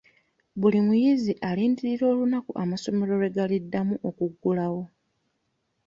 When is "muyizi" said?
0.85-1.31